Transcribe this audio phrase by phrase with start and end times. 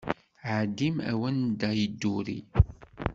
[0.53, 2.39] Ɛeddim ar wanda i yedduri!